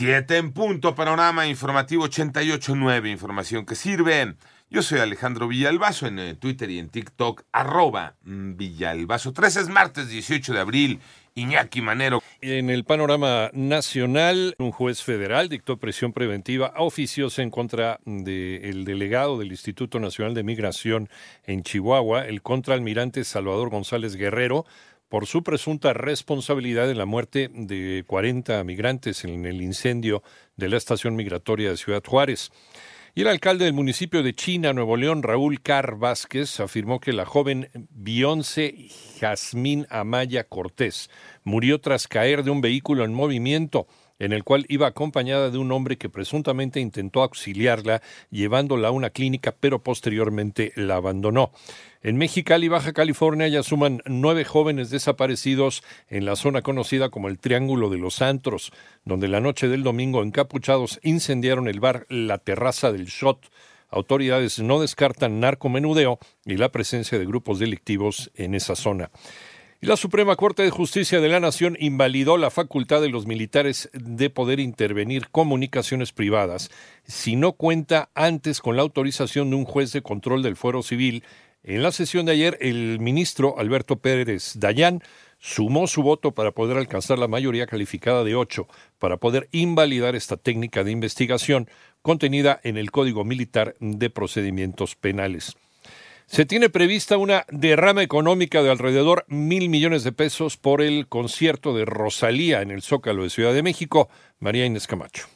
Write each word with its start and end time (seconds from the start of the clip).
Siete 0.00 0.38
en 0.38 0.52
punto, 0.52 0.94
panorama 0.94 1.46
informativo 1.46 2.06
88.9, 2.08 3.10
información 3.10 3.66
que 3.66 3.74
sirve. 3.74 4.34
Yo 4.70 4.80
soy 4.80 4.98
Alejandro 4.98 5.46
Villalbazo 5.46 6.06
en 6.06 6.18
eh, 6.18 6.34
Twitter 6.36 6.70
y 6.70 6.78
en 6.78 6.88
TikTok, 6.88 7.42
arroba 7.52 8.14
mm, 8.24 8.56
Villalbazo. 8.56 9.34
13 9.34 9.60
es 9.60 9.68
martes 9.68 10.08
18 10.08 10.54
de 10.54 10.58
abril, 10.58 11.00
Iñaki 11.34 11.82
Manero. 11.82 12.22
En 12.40 12.70
el 12.70 12.84
panorama 12.84 13.50
nacional, 13.52 14.54
un 14.58 14.72
juez 14.72 15.02
federal 15.02 15.50
dictó 15.50 15.76
presión 15.76 16.14
preventiva 16.14 16.68
a 16.68 16.80
oficios 16.82 17.38
en 17.38 17.50
contra 17.50 18.00
del 18.06 18.86
delegado 18.86 19.38
del 19.38 19.50
Instituto 19.50 20.00
Nacional 20.00 20.32
de 20.32 20.44
Migración 20.44 21.10
en 21.44 21.62
Chihuahua, 21.62 22.26
el 22.26 22.40
contraalmirante 22.40 23.22
Salvador 23.24 23.68
González 23.68 24.16
Guerrero, 24.16 24.64
por 25.10 25.26
su 25.26 25.42
presunta 25.42 25.92
responsabilidad 25.92 26.88
en 26.88 26.96
la 26.96 27.04
muerte 27.04 27.50
de 27.52 28.04
40 28.06 28.62
migrantes 28.64 29.24
en 29.24 29.44
el 29.44 29.60
incendio 29.60 30.22
de 30.56 30.68
la 30.68 30.76
estación 30.76 31.16
migratoria 31.16 31.68
de 31.68 31.76
Ciudad 31.76 32.02
Juárez. 32.06 32.50
Y 33.16 33.22
el 33.22 33.26
alcalde 33.26 33.64
del 33.64 33.74
municipio 33.74 34.22
de 34.22 34.34
China, 34.34 34.72
Nuevo 34.72 34.96
León, 34.96 35.24
Raúl 35.24 35.60
Car 35.60 35.96
Vázquez, 35.96 36.60
afirmó 36.60 37.00
que 37.00 37.12
la 37.12 37.26
joven 37.26 37.68
Beyoncé 37.90 38.88
Jazmín 39.18 39.84
Amaya 39.90 40.44
Cortés 40.44 41.10
murió 41.42 41.80
tras 41.80 42.06
caer 42.06 42.44
de 42.44 42.52
un 42.52 42.60
vehículo 42.60 43.04
en 43.04 43.12
movimiento 43.12 43.88
en 44.20 44.32
el 44.32 44.44
cual 44.44 44.66
iba 44.68 44.86
acompañada 44.86 45.50
de 45.50 45.58
un 45.58 45.72
hombre 45.72 45.98
que 45.98 46.08
presuntamente 46.08 46.78
intentó 46.78 47.22
auxiliarla 47.22 48.02
llevándola 48.30 48.88
a 48.88 48.92
una 48.92 49.10
clínica, 49.10 49.52
pero 49.58 49.82
posteriormente 49.82 50.72
la 50.76 50.96
abandonó. 50.96 51.50
En 52.02 52.16
Mexicali, 52.16 52.68
Baja 52.68 52.92
California, 52.92 53.48
ya 53.48 53.62
suman 53.62 54.02
nueve 54.06 54.44
jóvenes 54.44 54.90
desaparecidos 54.90 55.82
en 56.08 56.24
la 56.24 56.36
zona 56.36 56.62
conocida 56.62 57.10
como 57.10 57.28
el 57.28 57.38
Triángulo 57.38 57.90
de 57.90 57.98
los 57.98 58.22
Antros, 58.22 58.72
donde 59.04 59.28
la 59.28 59.40
noche 59.40 59.68
del 59.68 59.82
domingo 59.82 60.22
encapuchados 60.22 61.00
incendiaron 61.02 61.66
el 61.66 61.80
bar 61.80 62.06
La 62.08 62.38
Terraza 62.38 62.92
del 62.92 63.06
Shot. 63.06 63.50
Autoridades 63.90 64.60
no 64.60 64.80
descartan 64.80 65.40
narcomenudeo 65.40 66.18
y 66.44 66.56
la 66.56 66.70
presencia 66.70 67.18
de 67.18 67.26
grupos 67.26 67.58
delictivos 67.58 68.30
en 68.34 68.54
esa 68.54 68.76
zona. 68.76 69.10
La 69.82 69.96
Suprema 69.96 70.36
Corte 70.36 70.62
de 70.62 70.68
Justicia 70.68 71.22
de 71.22 71.30
la 71.30 71.40
Nación 71.40 71.74
invalidó 71.80 72.36
la 72.36 72.50
facultad 72.50 73.00
de 73.00 73.08
los 73.08 73.24
militares 73.24 73.88
de 73.94 74.28
poder 74.28 74.60
intervenir 74.60 75.30
comunicaciones 75.30 76.12
privadas 76.12 76.70
si 77.04 77.34
no 77.34 77.52
cuenta 77.52 78.10
antes 78.14 78.60
con 78.60 78.76
la 78.76 78.82
autorización 78.82 79.48
de 79.48 79.56
un 79.56 79.64
juez 79.64 79.90
de 79.92 80.02
control 80.02 80.42
del 80.42 80.56
fuero 80.56 80.82
civil 80.82 81.24
en 81.62 81.82
la 81.82 81.92
sesión 81.92 82.26
de 82.26 82.32
ayer, 82.32 82.58
el 82.60 83.00
ministro 83.00 83.58
Alberto 83.58 83.96
Pérez 83.96 84.52
Dayán 84.56 85.02
sumó 85.38 85.86
su 85.86 86.02
voto 86.02 86.32
para 86.32 86.52
poder 86.52 86.76
alcanzar 86.76 87.18
la 87.18 87.28
mayoría 87.28 87.66
calificada 87.66 88.22
de 88.22 88.34
ocho, 88.34 88.68
para 88.98 89.16
poder 89.16 89.48
invalidar 89.50 90.14
esta 90.14 90.36
técnica 90.36 90.84
de 90.84 90.90
investigación 90.90 91.70
contenida 92.02 92.60
en 92.64 92.76
el 92.76 92.90
Código 92.90 93.24
Militar 93.24 93.76
de 93.80 94.10
Procedimientos 94.10 94.94
Penales. 94.94 95.56
Se 96.30 96.46
tiene 96.46 96.70
prevista 96.70 97.16
una 97.16 97.44
derrama 97.50 98.04
económica 98.04 98.62
de 98.62 98.70
alrededor 98.70 99.24
mil 99.26 99.68
millones 99.68 100.04
de 100.04 100.12
pesos 100.12 100.56
por 100.56 100.80
el 100.80 101.08
concierto 101.08 101.74
de 101.74 101.84
Rosalía 101.84 102.62
en 102.62 102.70
el 102.70 102.82
Zócalo 102.82 103.24
de 103.24 103.30
Ciudad 103.30 103.52
de 103.52 103.64
México. 103.64 104.08
María 104.38 104.64
Inés 104.64 104.86
Camacho. 104.86 105.26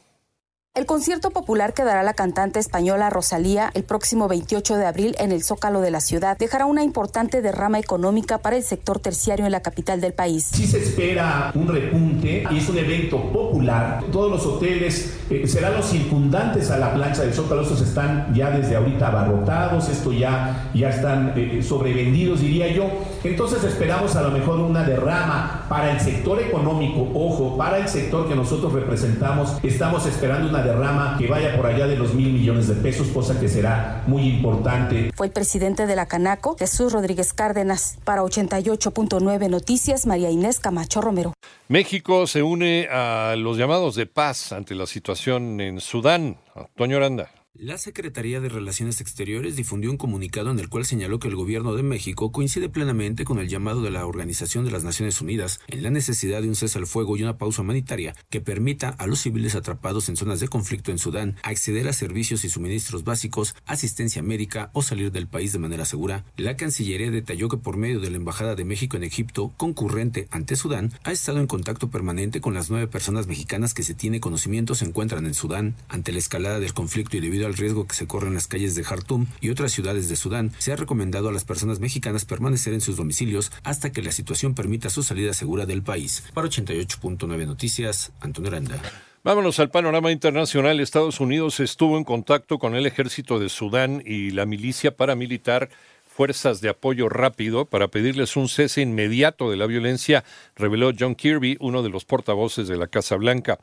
El 0.77 0.87
concierto 0.87 1.31
popular 1.31 1.73
que 1.73 1.85
dará 1.85 2.03
la 2.03 2.15
cantante 2.15 2.59
española 2.59 3.09
Rosalía 3.09 3.71
el 3.75 3.85
próximo 3.85 4.27
28 4.27 4.75
de 4.77 4.87
abril 4.87 5.15
en 5.21 5.31
el 5.31 5.45
Zócalo 5.45 5.81
de 5.81 5.93
la 5.93 6.01
ciudad 6.01 6.37
dejará 6.37 6.67
una 6.67 6.83
importante 6.83 7.43
derrama 7.43 7.79
económica 7.79 8.39
para 8.39 8.57
el 8.57 8.65
sector 8.65 8.99
terciario 8.99 9.47
en 9.47 9.53
la 9.53 9.61
capital 9.61 10.01
del 10.01 10.15
país. 10.15 10.51
Sí 10.53 10.67
se 10.67 10.83
espera 10.83 11.53
un 11.55 11.69
repunte 11.69 12.43
y 12.51 12.59
es 12.59 12.69
un 12.69 12.77
evento 12.77 13.23
popular. 13.31 14.03
Todos 14.11 14.33
los 14.33 14.45
hoteles 14.47 15.17
eh, 15.31 15.47
serán 15.47 15.75
los 15.75 15.87
circundantes 15.87 16.73
a 16.73 16.79
la 16.79 16.93
plancha 16.93 17.23
del 17.23 17.35
Zócalo. 17.35 17.63
Estos 17.63 17.81
están 17.81 18.35
ya 18.35 18.51
desde 18.51 18.75
ahorita 18.75 19.07
abarrotados, 19.07 19.89
esto 19.89 20.13
ya, 20.13 20.73
ya 20.75 20.89
están 20.89 21.35
eh, 21.37 21.63
sobrevendidos, 21.63 22.41
diría 22.41 22.67
yo. 22.73 22.91
Entonces 23.23 23.63
esperamos 23.63 24.17
a 24.17 24.23
lo 24.23 24.33
mejor 24.33 24.59
una 24.59 24.83
derrama 24.83 25.67
para 25.69 25.93
el 25.93 26.01
sector 26.01 26.43
económico. 26.43 27.09
Ojo, 27.15 27.57
para 27.57 27.79
el 27.79 27.87
sector 27.87 28.29
que 28.29 28.35
nosotros 28.35 28.73
representamos, 28.73 29.57
estamos 29.63 30.05
esperando 30.07 30.49
una 30.49 30.64
derrama 30.65 31.17
que 31.19 31.27
vaya 31.27 31.57
por 31.57 31.67
allá 31.67 31.87
de 31.87 31.97
los 31.97 32.15
mil 32.15 32.33
millones 32.33 32.69
de 32.69 32.75
pesos, 32.75 33.09
cosa 33.09 33.39
que 33.39 33.49
será 33.49 34.03
muy 34.07 34.23
importante. 34.23 35.13
Fue 35.15 35.27
el 35.27 35.33
presidente 35.33 35.87
de 35.87 35.97
la 35.97 36.07
Canaco, 36.07 36.57
Jesús 36.59 36.93
Rodríguez 36.93 37.33
Cárdenas. 37.33 37.99
Para 38.05 38.23
88.9 38.23 39.49
Noticias, 39.49 40.07
María 40.07 40.31
Inés 40.31 40.59
Camacho 40.61 41.01
Romero. 41.01 41.35
México 41.69 42.27
se 42.27 42.43
une 42.43 42.89
a 42.91 43.35
los 43.37 43.57
llamados 43.57 43.95
de 43.95 44.07
paz 44.07 44.53
ante 44.53 44.75
la 44.75 44.87
situación 44.87 45.61
en 45.61 45.81
Sudán. 45.81 46.37
Antonio 46.55 46.97
Aranda. 46.97 47.31
La 47.57 47.79
Secretaría 47.79 48.41
de 48.41 48.49
Relaciones 48.49 49.01
Exteriores 49.01 49.55
difundió 49.55 49.89
un 49.89 49.97
comunicado 49.97 50.51
en 50.51 50.59
el 50.59 50.69
cual 50.69 50.85
señaló 50.85 51.21
que 51.21 51.29
el 51.29 51.37
gobierno 51.37 51.77
de 51.77 51.85
México 51.85 52.33
coincide 52.33 52.69
plenamente 52.69 53.25
con 53.25 53.39
el 53.39 53.49
llamado 53.49 53.81
de 53.81 53.93
la 53.93 54.07
Organización 54.07 54.65
de 54.65 54.73
las 54.73 54.83
Naciones 54.83 55.21
Unidas 55.21 55.61
en 55.69 55.85
la 55.85 55.91
necesidad 55.91 56.43
de 56.43 56.49
un 56.49 56.57
cese 56.57 56.79
al 56.79 56.89
fuego 56.89 57.17
y 57.17 57.23
una 57.23 57.39
pausa 57.39 57.63
humanitaria 57.63 58.17
que 58.29 58.41
permita 58.41 58.89
a 58.89 59.07
los 59.07 59.21
civiles 59.21 59.55
atrapados 59.55 60.09
en 60.09 60.17
zonas 60.17 60.41
de 60.41 60.49
conflicto 60.49 60.91
en 60.91 60.99
Sudán 60.99 61.37
acceder 61.45 61.87
a 61.87 61.93
servicios 61.93 62.45
y 62.45 62.51
suministros 62.51 63.05
básicos, 63.05 63.55
asistencia 63.67 64.21
médica 64.21 64.71
o 64.73 64.83
salir 64.83 65.13
del 65.13 65.29
país 65.29 65.53
de 65.53 65.61
manera 65.61 65.85
segura. 65.85 66.25
La 66.37 66.57
Cancillería 66.57 67.13
detalló 67.13 67.49
que 67.49 67.57
por 67.57 67.77
medio 67.77 68.01
de 68.01 68.11
la 68.11 68.17
Embajada 68.17 68.57
de 68.57 68.65
México 68.65 68.97
en 68.97 69.05
Egipto, 69.05 69.55
concurrente 69.57 70.27
ante 70.33 70.57
Sudán, 70.57 70.93
ha 71.05 71.13
estado 71.13 71.39
en 71.39 71.47
contacto 71.47 71.89
permanente 71.89 72.41
con 72.41 72.53
las 72.53 72.69
nueve 72.69 72.89
personas 72.89 73.29
mexicanas 73.29 73.75
que 73.75 73.85
se 73.85 73.95
tiene 73.95 74.19
conocimiento 74.19 74.75
se 74.75 74.87
encuentran 74.87 75.25
en 75.25 75.35
Sudán. 75.35 75.77
Ante 75.89 76.11
la 76.11 76.19
escalada 76.19 76.59
del 76.59 76.75
conflicto 76.75 77.17
y 77.17 77.21
debido 77.21 77.44
al 77.45 77.55
riesgo 77.55 77.87
que 77.87 77.95
se 77.95 78.07
corre 78.07 78.29
en 78.29 78.35
las 78.35 78.47
calles 78.47 78.75
de 78.75 78.85
Jartum 78.85 79.27
y 79.41 79.51
otras 79.51 79.73
ciudades 79.73 80.09
de 80.09 80.17
Sudán, 80.17 80.53
se 80.59 80.73
ha 80.73 80.77
recomendado 80.77 81.29
a 81.29 81.33
las 81.33 81.45
personas 81.45 81.81
mexicanas 81.81 82.25
permanecer 82.25 82.73
en 82.75 82.81
sus 82.81 82.97
domicilios 82.97 83.53
hasta 83.63 83.93
que 83.93 84.03
la 84.03 84.13
situación 84.13 84.55
permita 84.55 84.91
su 84.91 85.03
salida 85.03 85.35
segura 85.35 85.67
del 85.67 85.83
país. 85.83 86.25
Para 86.35 86.49
88.9 86.49 87.47
Noticias, 87.47 88.13
Antonio 88.21 88.51
Aranda. 88.51 88.81
Vámonos 89.25 89.59
al 89.59 89.71
panorama 89.71 90.13
internacional. 90.13 90.81
Estados 90.81 91.19
Unidos 91.19 91.59
estuvo 91.61 91.97
en 91.97 92.05
contacto 92.05 92.59
con 92.59 92.75
el 92.75 92.85
ejército 92.85 93.39
de 93.39 93.49
Sudán 93.49 94.03
y 94.05 94.31
la 94.33 94.45
milicia 94.45 94.97
paramilitar 94.97 95.71
fuerzas 96.15 96.61
de 96.61 96.69
apoyo 96.69 97.09
rápido 97.09 97.65
para 97.65 97.89
pedirles 97.89 98.37
un 98.37 98.49
cese 98.49 98.83
inmediato 98.83 99.51
de 99.51 99.57
la 99.57 99.67
violencia, 99.67 100.25
reveló 100.55 100.93
John 100.97 101.17
Kirby, 101.17 101.57
uno 101.59 101.83
de 101.83 101.89
los 101.89 102.05
portavoces 102.05 102.69
de 102.69 102.77
la 102.77 102.87
Casa 102.87 103.17
Blanca. 103.17 103.59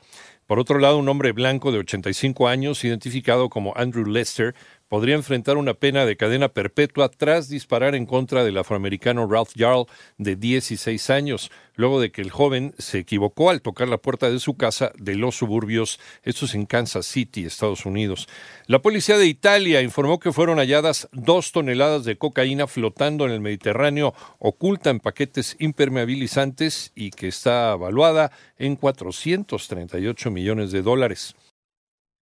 Por 0.52 0.58
otro 0.58 0.78
lado, 0.78 0.98
un 0.98 1.08
hombre 1.08 1.32
blanco 1.32 1.72
de 1.72 1.78
85 1.78 2.46
años, 2.46 2.84
identificado 2.84 3.48
como 3.48 3.72
Andrew 3.74 4.04
Lester, 4.04 4.54
podría 4.92 5.14
enfrentar 5.14 5.56
una 5.56 5.72
pena 5.72 6.04
de 6.04 6.18
cadena 6.18 6.50
perpetua 6.50 7.08
tras 7.08 7.48
disparar 7.48 7.94
en 7.94 8.04
contra 8.04 8.44
del 8.44 8.58
afroamericano 8.58 9.26
Ralph 9.26 9.52
Jarl 9.56 9.86
de 10.18 10.36
16 10.36 11.08
años, 11.08 11.50
luego 11.76 11.98
de 11.98 12.12
que 12.12 12.20
el 12.20 12.30
joven 12.30 12.74
se 12.76 12.98
equivocó 12.98 13.48
al 13.48 13.62
tocar 13.62 13.88
la 13.88 13.96
puerta 13.96 14.30
de 14.30 14.38
su 14.38 14.58
casa 14.58 14.92
de 14.98 15.14
los 15.14 15.36
suburbios, 15.36 15.98
esto 16.24 16.44
es 16.44 16.54
en 16.54 16.66
Kansas 16.66 17.06
City, 17.06 17.46
Estados 17.46 17.86
Unidos. 17.86 18.28
La 18.66 18.82
policía 18.82 19.16
de 19.16 19.24
Italia 19.24 19.80
informó 19.80 20.20
que 20.20 20.30
fueron 20.30 20.58
halladas 20.58 21.08
dos 21.10 21.52
toneladas 21.52 22.04
de 22.04 22.18
cocaína 22.18 22.66
flotando 22.66 23.24
en 23.24 23.32
el 23.32 23.40
Mediterráneo, 23.40 24.12
oculta 24.38 24.90
en 24.90 25.00
paquetes 25.00 25.56
impermeabilizantes 25.58 26.92
y 26.94 27.12
que 27.12 27.28
está 27.28 27.72
evaluada 27.72 28.30
en 28.58 28.76
438 28.76 30.30
millones 30.42 30.72
de 30.72 30.82
dólares. 30.82 31.36